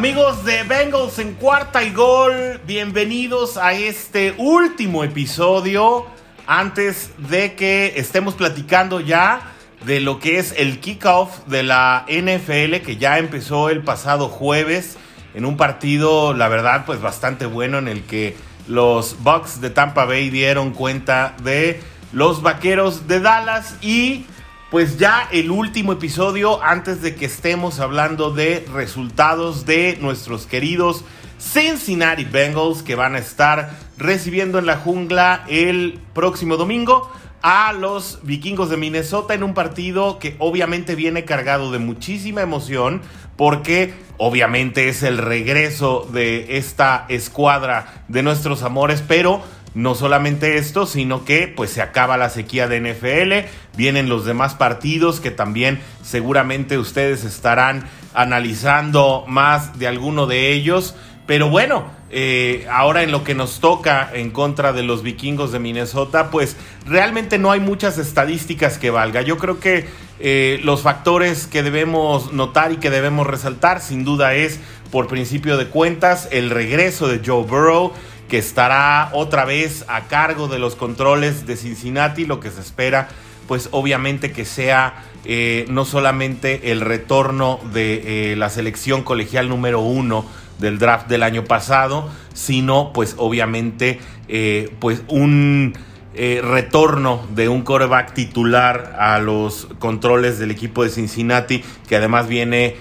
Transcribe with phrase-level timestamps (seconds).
[0.00, 6.06] Amigos de Bengals en cuarta y gol, bienvenidos a este último episodio.
[6.46, 9.42] Antes de que estemos platicando ya
[9.84, 14.96] de lo que es el kickoff de la NFL que ya empezó el pasado jueves
[15.34, 20.06] en un partido, la verdad, pues bastante bueno en el que los Bucks de Tampa
[20.06, 21.78] Bay dieron cuenta de
[22.12, 24.24] los Vaqueros de Dallas y
[24.70, 31.04] pues ya el último episodio antes de que estemos hablando de resultados de nuestros queridos
[31.40, 37.10] Cincinnati Bengals que van a estar recibiendo en la jungla el próximo domingo
[37.42, 43.02] a los vikingos de Minnesota en un partido que obviamente viene cargado de muchísima emoción
[43.36, 49.42] porque obviamente es el regreso de esta escuadra de nuestros amores, pero
[49.74, 54.54] no solamente esto, sino que pues se acaba la sequía de NFL, vienen los demás
[54.54, 60.94] partidos que también seguramente ustedes estarán analizando más de alguno de ellos.
[61.26, 65.60] Pero bueno, eh, ahora en lo que nos toca en contra de los vikingos de
[65.60, 69.22] Minnesota, pues realmente no hay muchas estadísticas que valga.
[69.22, 69.86] Yo creo que
[70.18, 74.58] eh, los factores que debemos notar y que debemos resaltar, sin duda es,
[74.90, 77.92] por principio de cuentas, el regreso de Joe Burrow
[78.30, 83.08] que estará otra vez a cargo de los controles de Cincinnati, lo que se espera
[83.50, 89.80] pues obviamente que sea eh, no solamente el retorno de eh, la selección colegial número
[89.80, 90.24] uno
[90.60, 93.98] del draft del año pasado, sino pues obviamente
[94.28, 95.74] eh, pues un
[96.14, 102.76] retorno de un coreback titular a los controles del equipo de Cincinnati, que además viene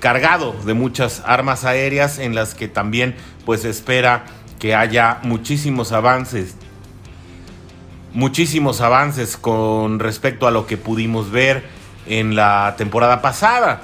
[0.00, 4.24] cargado de muchas armas aéreas en las que también pues espera
[4.62, 6.54] que haya muchísimos avances,
[8.14, 11.64] muchísimos avances con respecto a lo que pudimos ver
[12.06, 13.82] en la temporada pasada.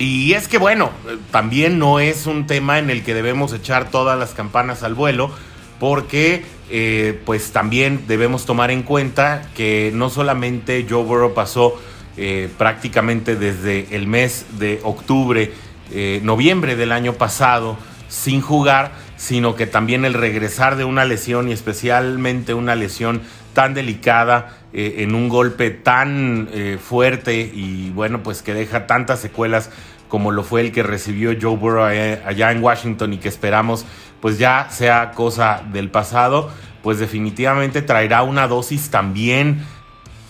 [0.00, 0.90] Y es que bueno,
[1.30, 5.30] también no es un tema en el que debemos echar todas las campanas al vuelo,
[5.78, 11.80] porque eh, pues también debemos tomar en cuenta que no solamente Joe Burrow pasó
[12.16, 15.52] eh, prácticamente desde el mes de octubre,
[15.92, 17.78] eh, noviembre del año pasado,
[18.08, 23.22] sin jugar, sino que también el regresar de una lesión y especialmente una lesión
[23.54, 29.20] tan delicada eh, en un golpe tan eh, fuerte y bueno, pues que deja tantas
[29.20, 29.70] secuelas
[30.08, 33.86] como lo fue el que recibió Joe Burrow allá en Washington y que esperamos
[34.20, 36.50] pues ya sea cosa del pasado,
[36.82, 39.64] pues definitivamente traerá una dosis también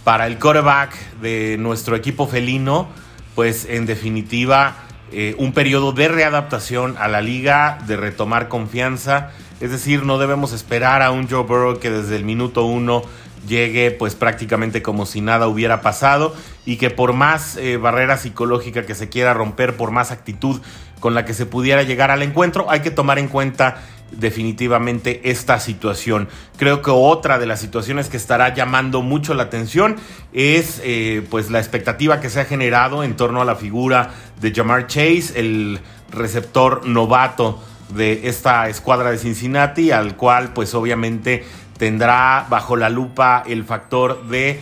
[0.05, 2.89] para el quarterback de nuestro equipo felino,
[3.35, 9.31] pues en definitiva eh, un periodo de readaptación a la liga, de retomar confianza.
[9.61, 13.03] Es decir, no debemos esperar a un Joe Burrow que desde el minuto uno
[13.47, 16.35] llegue pues prácticamente como si nada hubiera pasado
[16.65, 20.61] y que por más eh, barrera psicológica que se quiera romper, por más actitud
[21.01, 25.61] con la que se pudiera llegar al encuentro, hay que tomar en cuenta definitivamente esta
[25.61, 26.29] situación.
[26.57, 29.97] Creo que otra de las situaciones que estará llamando mucho la atención
[30.33, 34.53] es eh, pues la expectativa que se ha generado en torno a la figura de
[34.55, 35.81] Jamar Chase, el
[36.11, 37.63] receptor novato
[37.95, 41.45] de esta escuadra de Cincinnati, al cual pues obviamente
[41.79, 44.61] tendrá bajo la lupa el factor de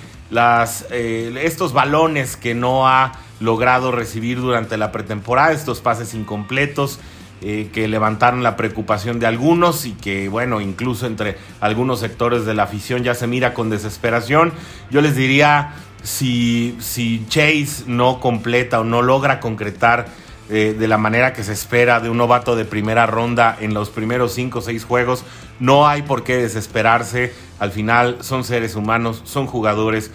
[0.91, 6.99] eh, estos balones que no ha logrado recibir durante la pretemporada, estos pases incompletos,
[7.43, 12.55] eh, que levantaron la preocupación de algunos y que, bueno, incluso entre algunos sectores de
[12.55, 14.53] la afición ya se mira con desesperación.
[14.91, 20.07] Yo les diría, si, si Chase no completa o no logra concretar
[20.51, 23.89] eh, de la manera que se espera de un novato de primera ronda en los
[23.89, 25.25] primeros 5 o 6 juegos,
[25.59, 27.33] no hay por qué desesperarse.
[27.59, 30.11] Al final son seres humanos, son jugadores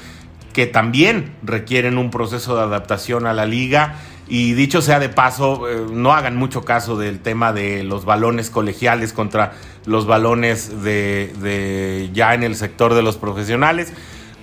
[0.53, 3.95] que también requieren un proceso de adaptación a la liga
[4.29, 8.51] y dicho sea de paso, eh, no hagan mucho caso del tema de los balones
[8.51, 9.53] colegiales contra
[9.85, 13.91] los balones de, ya en el sector de los profesionales,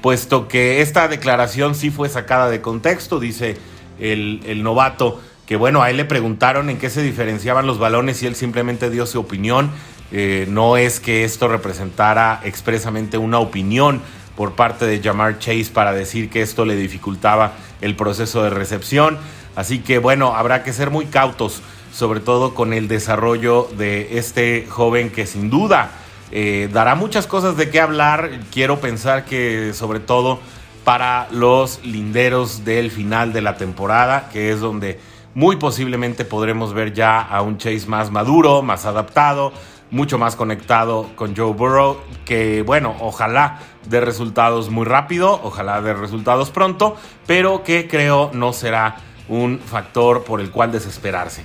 [0.02, 3.56] puesto que esta declaración sí fue sacada de contexto, dice
[4.00, 8.26] el, novato, que bueno, a él le preguntaron en qué se diferenciaban los balones y
[8.26, 9.70] él simplemente dio su opinión.
[10.12, 14.00] Eh, no es que esto representara expresamente una opinión
[14.36, 19.18] por parte de Jamar Chase para decir que esto le dificultaba el proceso de recepción.
[19.56, 21.62] Así que bueno, habrá que ser muy cautos,
[21.92, 25.90] sobre todo con el desarrollo de este joven que sin duda
[26.30, 28.30] eh, dará muchas cosas de qué hablar.
[28.52, 30.38] Quiero pensar que sobre todo
[30.84, 35.00] para los linderos del final de la temporada, que es donde
[35.34, 39.52] muy posiblemente podremos ver ya a un Chase más maduro, más adaptado,
[39.90, 43.58] mucho más conectado con Joe Burrow, que bueno, ojalá
[43.88, 48.96] dé resultados muy rápido, ojalá dé resultados pronto, pero que creo no será
[49.28, 51.42] un factor por el cual desesperarse.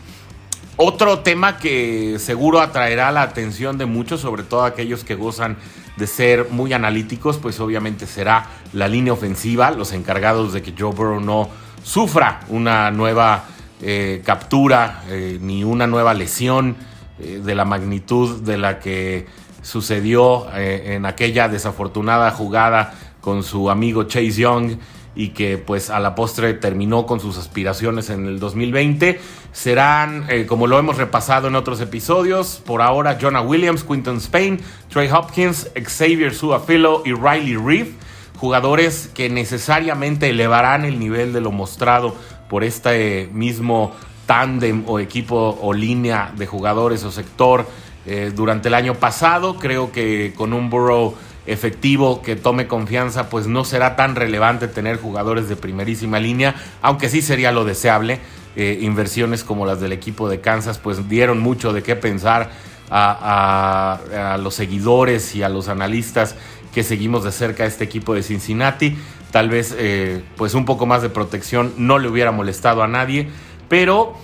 [0.78, 5.58] otro tema que seguro atraerá la atención de muchos, sobre todo aquellos que gozan
[5.98, 10.92] de ser muy analíticos, pues obviamente será la línea ofensiva, los encargados de que Joe
[10.92, 11.50] Burrow no
[11.84, 13.46] sufra una nueva
[13.82, 16.76] eh, captura eh, ni una nueva lesión
[17.20, 19.26] eh, de la magnitud de la que
[19.64, 24.78] sucedió en aquella desafortunada jugada con su amigo Chase Young
[25.16, 29.20] y que pues a la postre terminó con sus aspiraciones en el 2020.
[29.52, 34.60] Serán, eh, como lo hemos repasado en otros episodios, por ahora Jonah Williams, Quinton Spain,
[34.90, 37.92] Trey Hopkins, Xavier Suafilo y Riley Reeve,
[38.38, 42.16] jugadores que necesariamente elevarán el nivel de lo mostrado
[42.50, 43.94] por este mismo
[44.26, 47.68] tándem o equipo o línea de jugadores o sector
[48.06, 49.58] eh, durante el año pasado.
[49.58, 51.16] Creo que con un Burrow
[51.46, 57.10] efectivo, que tome confianza, pues no será tan relevante tener jugadores de primerísima línea, aunque
[57.10, 58.20] sí sería lo deseable.
[58.58, 62.52] Eh, inversiones como las del equipo de Kansas, pues dieron mucho de qué pensar
[62.90, 66.36] a, los seguidores y a los analistas
[66.74, 68.98] que seguimos de cerca a este equipo de Cincinnati.
[69.32, 73.30] Tal vez, eh, pues un poco más de protección no le hubiera molestado a nadie,
[73.70, 74.18] pero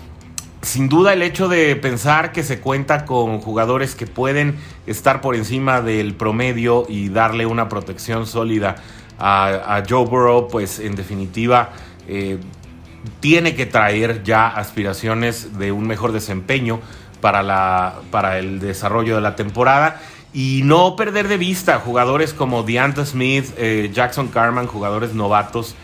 [0.68, 5.36] sin duda el hecho de pensar que se cuenta con jugadores que pueden estar por
[5.36, 8.76] encima del promedio y darle una protección sólida
[9.18, 11.70] a, Joe Burrow, pues en definitiva
[12.08, 12.38] eh,
[13.20, 16.82] tiene que traer ya aspiraciones de un mejor desempeño
[17.22, 20.02] para, la, para el desarrollo de la temporada.
[20.34, 25.76] Y no perder de vista jugadores como Deanta Smith, eh, Jackson Carman, jugadores novatos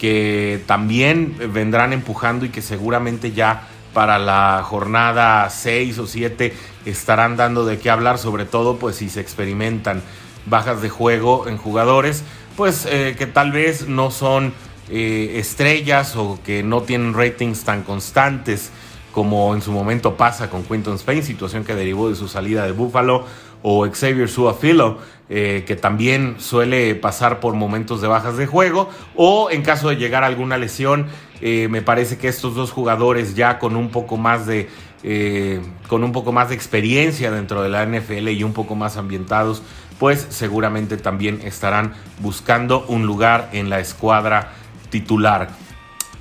[0.00, 6.54] que también vendrán empujando y que seguramente ya para la jornada 6 o 7
[6.84, 10.02] estarán dando de qué hablar, sobre todo pues si se experimentan
[10.46, 12.24] bajas de juego en jugadores,
[12.56, 14.52] pues eh, que tal vez no son
[14.88, 18.70] eh, estrellas o que no tienen ratings tan constantes
[19.12, 22.72] como en su momento pasa con Quinton Spain, situación que derivó de su salida de
[22.72, 23.24] Buffalo,
[23.62, 24.98] o Xavier Suafilo,
[25.28, 29.96] eh, que también suele pasar por momentos de bajas de juego, o en caso de
[29.96, 31.06] llegar a alguna lesión,
[31.40, 34.68] eh, me parece que estos dos jugadores ya con un poco más de
[35.02, 38.98] eh, con un poco más de experiencia dentro de la NFL y un poco más
[38.98, 39.62] ambientados,
[39.98, 44.52] pues seguramente también estarán buscando un lugar en la escuadra
[44.90, 45.48] titular.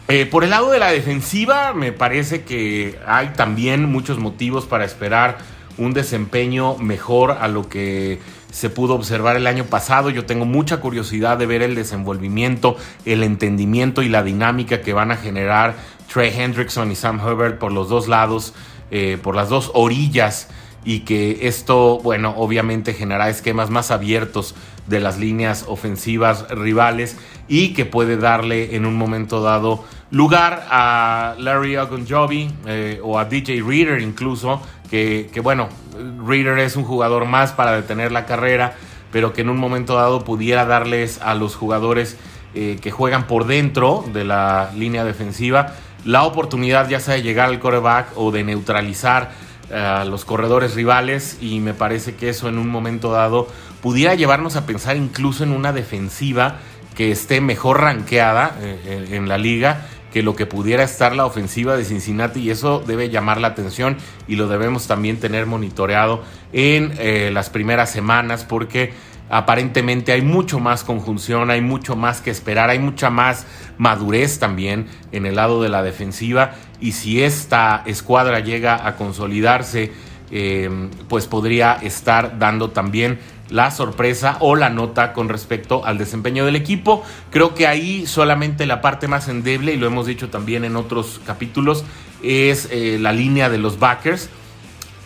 [0.07, 4.85] Eh, por el lado de la defensiva, me parece que hay también muchos motivos para
[4.85, 5.37] esperar
[5.77, 8.19] un desempeño mejor a lo que
[8.51, 10.09] se pudo observar el año pasado.
[10.09, 15.11] Yo tengo mucha curiosidad de ver el desenvolvimiento, el entendimiento y la dinámica que van
[15.11, 15.75] a generar
[16.11, 18.53] Trey Hendrickson y Sam Herbert por los dos lados,
[18.91, 20.47] eh, por las dos orillas
[20.83, 24.55] y que esto, bueno, obviamente generará esquemas más abiertos
[24.87, 27.17] de las líneas ofensivas rivales
[27.47, 33.25] y que puede darle en un momento dado lugar a Larry Ogunjobi eh, o a
[33.25, 35.69] DJ Reader incluso, que, bueno,
[36.25, 38.75] Reader es un jugador más para detener la carrera,
[39.11, 42.17] pero que en un momento dado pudiera darles a los jugadores
[42.55, 45.75] eh, que juegan por dentro de la línea defensiva
[46.05, 49.31] la oportunidad ya sea de llegar al coreback o de neutralizar
[49.69, 53.47] eh, a los corredores rivales y me parece que eso en un momento dado
[53.81, 56.57] pudiera llevarnos a pensar incluso en una defensiva
[56.95, 61.77] que esté mejor rankeada eh, en la liga que lo que pudiera estar la ofensiva
[61.77, 63.97] de Cincinnati y eso debe llamar la atención
[64.27, 66.23] y lo debemos también tener monitoreado
[66.53, 68.93] en eh, las primeras semanas porque
[69.29, 73.45] aparentemente hay mucho más conjunción, hay mucho más que esperar, hay mucha más
[73.77, 79.91] madurez también en el lado de la defensiva y si esta escuadra llega a consolidarse
[80.31, 83.19] eh, pues podría estar dando también
[83.49, 87.03] la sorpresa o la nota con respecto al desempeño del equipo.
[87.31, 91.19] Creo que ahí solamente la parte más endeble, y lo hemos dicho también en otros
[91.25, 91.83] capítulos,
[92.21, 94.29] es eh, la línea de los backers,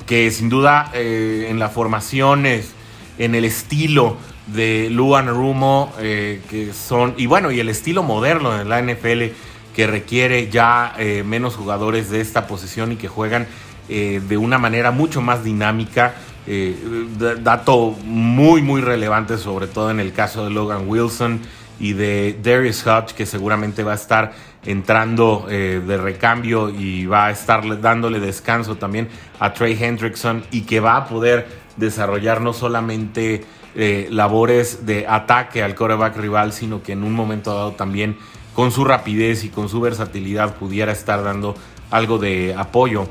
[0.06, 7.13] que sin duda eh, en la formación, en el estilo de Luan Rumo, que son,
[7.15, 9.34] y bueno, y el estilo moderno de la NFL,
[9.74, 13.48] que requiere ya menos jugadores de esta posición y que juegan
[13.88, 16.13] de una manera mucho más dinámica
[16.46, 17.08] eh,
[17.42, 21.40] dato muy, muy relevante, sobre todo en el caso de Logan Wilson
[21.80, 24.34] y de Darius Hodge, que seguramente va a estar
[24.66, 29.08] entrando eh, de recambio y va a estar dándole descanso también
[29.40, 31.48] a Trey Hendrickson y que va a poder
[31.78, 37.56] desarrollar no solamente eh, labores de ataque al quarterback rival, sino que en un momento
[37.56, 38.18] dado también
[38.54, 41.56] con su rapidez y con su versatilidad pudiera estar dando
[41.90, 43.08] algo de apoyo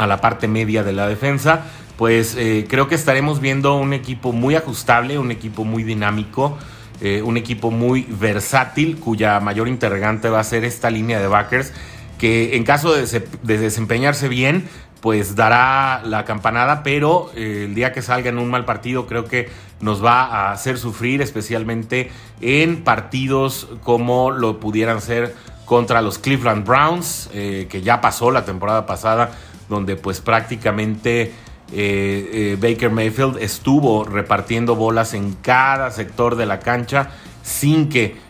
[0.00, 1.64] a la parte media de la defensa
[2.00, 6.56] pues eh, creo que estaremos viendo un equipo muy ajustable, un equipo muy dinámico,
[7.02, 11.74] eh, un equipo muy versátil, cuya mayor interrogante va a ser esta línea de backers,
[12.16, 14.66] que en caso de, desempeñarse bien,
[15.02, 19.26] pues dará la campanada, pero eh, el día que salga en un mal partido creo
[19.26, 19.50] que
[19.82, 26.66] nos va a hacer sufrir, especialmente en partidos como lo pudieran ser contra los Cleveland
[26.66, 29.30] Browns, que ya pasó la temporada pasada,
[29.70, 31.32] donde pues prácticamente
[31.72, 37.12] eh, Baker Mayfield estuvo repartiendo bolas en cada sector de la cancha
[37.42, 38.28] sin que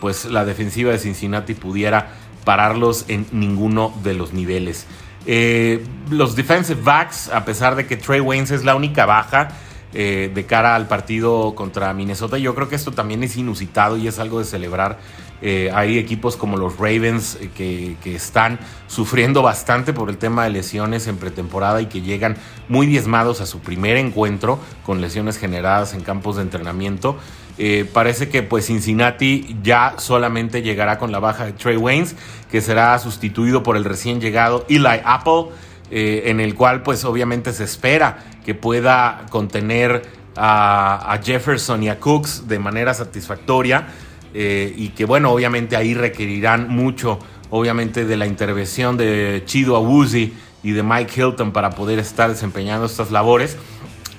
[0.00, 2.10] pues la defensiva de Cincinnati pudiera
[2.44, 4.86] pararlos en ninguno de los niveles.
[5.26, 9.48] Eh, los defensive backs, a pesar de que Trey Waynes es la única baja
[9.92, 14.08] eh, de cara al partido contra Minnesota, yo creo que esto también es inusitado y
[14.08, 14.98] es algo de celebrar.
[15.42, 20.50] Eh, hay equipos como los Ravens que, que, están sufriendo bastante por el tema de
[20.50, 22.36] lesiones en pretemporada y que llegan
[22.68, 27.16] muy diezmados a su primer encuentro con lesiones generadas en campos de entrenamiento.
[27.62, 32.16] Eh, parece que pues Cincinnati ya solamente llegará con la baja de Trey Waynes,
[32.50, 35.48] que será sustituido por el recién llegado Eli Apple,
[35.90, 40.02] eh, en el cual pues obviamente se espera que pueda contener
[40.36, 43.88] a, Jefferson y a Cooks de manera satisfactoria
[44.34, 47.18] eh, y que bueno, obviamente ahí requerirán mucho,
[47.50, 50.32] obviamente de la intervención de Chido Awuzi
[50.62, 53.56] y de Mike Hilton para poder estar desempeñando estas labores.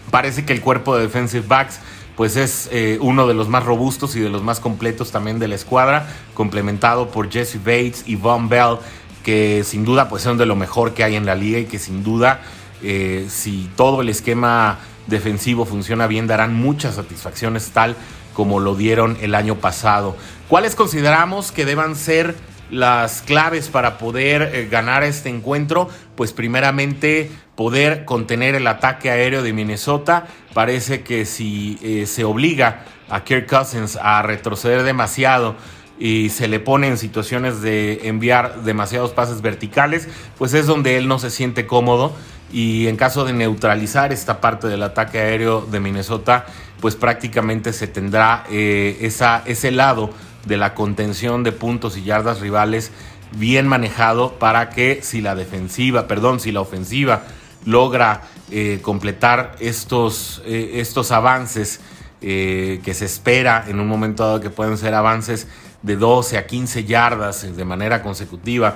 [0.10, 1.80] Parece que el cuerpo de defensive backs
[2.16, 5.48] pues es eh, uno de los más robustos y de los más completos también de
[5.48, 8.78] la escuadra, complementado por Jesse Bates y Von Bell,
[9.24, 11.80] que sin duda pues son de lo mejor que hay en la liga y que
[11.80, 12.42] sin duda
[12.84, 17.96] eh, si todo el esquema defensivo funciona bien darán muchas satisfacciones tal
[18.34, 20.16] como lo dieron el año pasado.
[20.48, 22.36] ¿Cuáles consideramos que deban ser
[22.70, 25.90] las claves para poder eh, ganar este encuentro?
[26.16, 30.28] Pues primeramente poder contener el ataque aéreo de Minnesota.
[30.54, 35.56] Parece que si eh, se obliga a Kirk Cousins a retroceder demasiado
[36.00, 40.08] y se le pone en situaciones de enviar demasiados pases verticales,
[40.38, 42.14] pues es donde él no se siente cómodo.
[42.52, 46.46] Y en caso de neutralizar esta parte del ataque aéreo de Minnesota,
[46.82, 50.10] pues prácticamente se tendrá eh, esa, ese lado
[50.46, 52.92] de la contención de puntos y yardas rivales
[53.34, 57.24] bien manejado para que si la defensiva, perdón, si la ofensiva
[57.64, 61.80] logra eh, completar estos, eh, estos avances
[62.22, 65.48] que se espera en un momento dado que pueden ser avances
[65.82, 68.76] de 12 a 15 yardas de manera consecutiva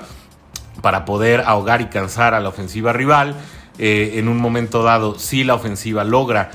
[0.82, 3.36] para poder ahogar y cansar a la ofensiva rival.
[3.78, 6.52] En un momento dado, si la ofensiva logra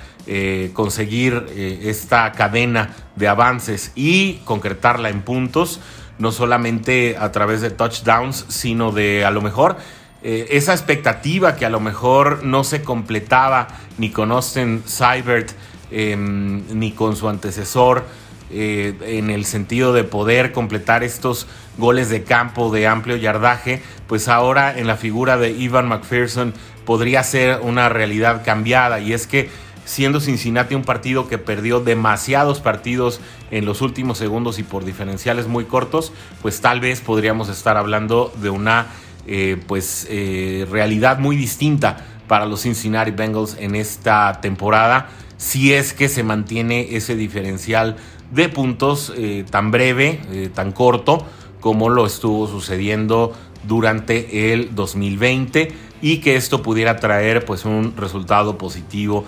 [0.72, 1.46] conseguir
[1.82, 5.80] esta cadena de avances y concretarla en puntos,
[6.18, 9.76] no solamente a través de touchdowns, sino de a lo mejor
[10.22, 15.50] eh, esa expectativa que a lo mejor no se completaba ni con Austin Seibert
[15.90, 18.04] em, ni con su antecesor
[18.50, 21.46] eh, en el sentido de poder completar estos
[21.78, 26.52] goles de campo de amplio yardaje, pues ahora en la figura de Ivan McPherson
[26.84, 29.00] podría ser una realidad cambiada.
[29.00, 29.50] Y es que
[29.84, 33.20] siendo Cincinnati un partido que perdió demasiados partidos
[33.50, 38.32] en los últimos segundos y por diferenciales muy cortos, pues tal vez podríamos estar hablando
[38.40, 38.86] de una
[39.26, 45.92] eh, pues eh, realidad muy distinta para los Cincinnati Bengals en esta temporada, si es
[45.92, 47.96] que se mantiene ese diferencial
[48.30, 51.26] de puntos eh, tan breve, tan corto,
[51.58, 53.32] como lo estuvo sucediendo
[53.66, 59.24] durante el 2020 y que esto pudiera traer pues un resultado positivo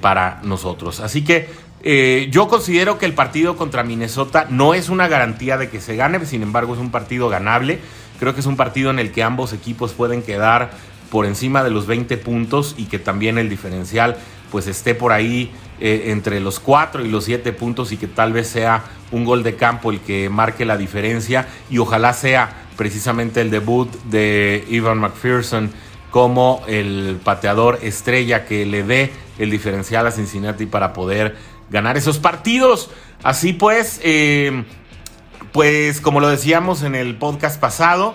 [0.00, 1.00] para nosotros.
[1.00, 1.48] Así que
[2.30, 6.24] yo considero que el partido contra Minnesota no es una garantía de que se gane,
[6.26, 7.78] sin embargo es un partido ganable.
[8.18, 10.72] Creo que es un partido en el que ambos equipos pueden quedar
[11.12, 14.16] por encima de los 20 puntos y que también el diferencial
[14.50, 18.32] pues esté por ahí eh, entre los 4 y los 7 puntos y que tal
[18.32, 23.42] vez sea un gol de campo el que marque la diferencia y ojalá sea precisamente
[23.42, 25.70] el debut de Ivan McPherson
[26.12, 31.36] como el pateador estrella que le dé el diferencial a Cincinnati para poder
[31.70, 32.90] ganar esos partidos.
[33.22, 34.64] Así pues, eh,
[35.52, 38.12] pues como lo decíamos en el podcast pasado,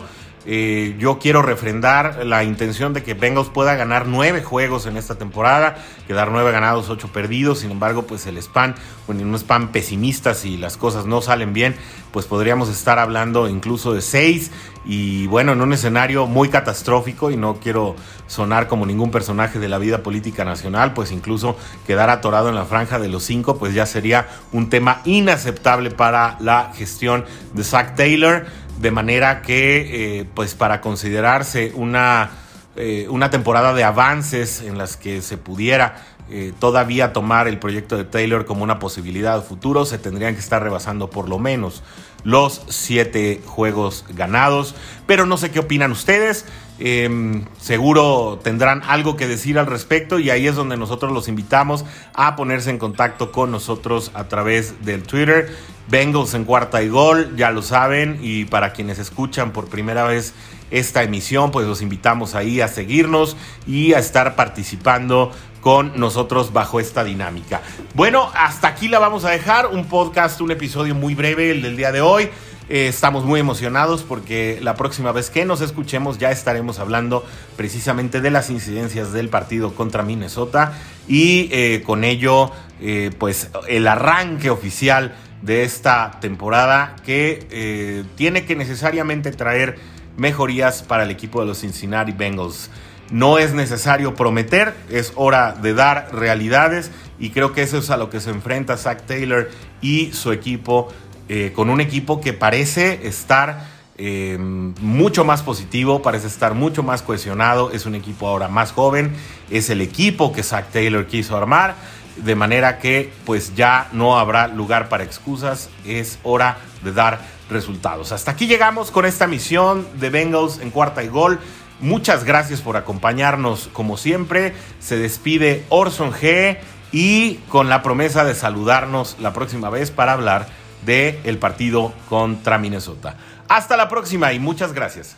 [0.50, 5.16] eh, yo quiero refrendar la intención de que Bengals pueda ganar nueve juegos en esta
[5.16, 5.75] temporada,
[6.08, 7.60] quedar nueve ganados, ocho perdidos.
[7.60, 8.74] Sin embargo, pues el spam,
[9.08, 11.75] bueno, un spam pesimista, si las cosas no salen bien,
[12.13, 14.51] pues podríamos estar hablando incluso de seis.
[14.86, 19.68] Y bueno, en un escenario muy catastrófico, y no quiero sonar como ningún personaje de
[19.68, 23.74] la vida política nacional, pues incluso quedar atorado en la franja de los cinco, pues
[23.74, 28.46] ya sería un tema inaceptable para la gestión de Zach Taylor
[28.78, 32.32] de manera que, eh, pues para considerarse una,
[32.76, 37.96] eh, una temporada de avances en las que se pudiera eh, todavía tomar el proyecto
[37.96, 41.84] de Taylor como una posibilidad futuro, se tendrían que estar rebasando por lo menos
[42.26, 44.76] los siete juegos ganados.
[45.06, 46.46] Pero no sé qué opinan ustedes.
[46.80, 51.86] Em, seguro tendrán algo que decir al respecto y ahí es donde nosotros los invitamos
[52.14, 55.56] a ponerse en contacto con nosotros a través del Twitter.
[55.90, 60.34] Bengals en cuarta y gol, ya lo saben, y para quienes escuchan por primera vez
[60.70, 65.32] esta emisión, pues los invitamos ahí a seguirnos y a estar participando
[65.62, 67.62] con nosotros bajo esta dinámica.
[67.94, 71.78] Bueno, hasta aquí la vamos a dejar, un podcast, un episodio muy breve, el del
[71.78, 72.30] día de hoy.
[72.70, 78.20] Eh, estamos muy emocionados porque la próxima vez que nos escuchemos ya estaremos hablando precisamente
[78.20, 80.74] de las incidencias del partido contra Minnesota
[81.08, 88.56] y eh, con ello eh, pues el arranque oficial de esta temporada que tiene que
[88.56, 89.78] necesariamente traer
[90.18, 92.70] mejorías para el equipo de los Cincinnati Bengals.
[93.12, 97.98] No es necesario prometer, es hora de dar realidades y creo que eso es a
[97.98, 100.90] lo que se enfrenta Zach Taylor y su equipo
[101.30, 103.66] eh, con un equipo que parece estar
[103.98, 109.16] eh, mucho más positivo, parece estar mucho más cohesionado, es un equipo ahora más joven,
[109.50, 111.76] es el equipo que Zach Taylor quiso armar,
[112.16, 117.20] de manera que pues ya no habrá lugar para excusas, es hora de dar
[117.50, 118.12] resultados.
[118.12, 121.40] Hasta aquí llegamos con esta misión de Bengals en cuarta y gol.
[121.80, 124.54] Muchas gracias por acompañarnos como siempre.
[124.80, 126.58] Se despide Orson G
[126.92, 130.48] y con la promesa de saludarnos la próxima vez para hablar
[130.86, 133.16] del el partido contra Minnesota.
[133.48, 135.18] Hasta la próxima y muchas gracias.